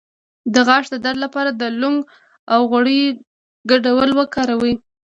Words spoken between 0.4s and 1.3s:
د غاښ د درد